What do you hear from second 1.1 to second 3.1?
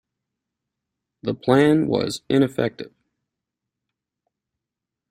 The plan was ineffective.